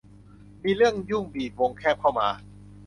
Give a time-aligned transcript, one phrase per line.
[0.63, 2.27] มีเรื่องยุ่งบีบวงแคบเข้ามา